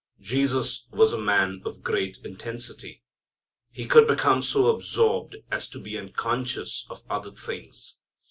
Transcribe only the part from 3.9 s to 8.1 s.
become so absorbed as to be unconscious of other things.